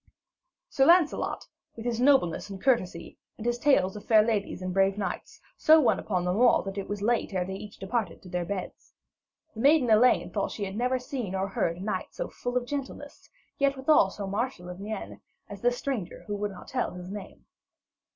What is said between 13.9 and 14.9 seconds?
so martial of